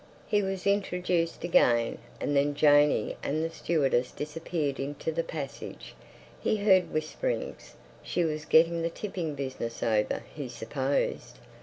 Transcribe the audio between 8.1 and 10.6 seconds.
was getting the tipping business over, he